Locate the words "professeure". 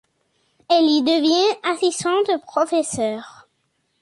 2.47-3.47